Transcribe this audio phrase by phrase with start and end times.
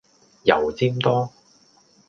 [0.45, 1.31] 油占多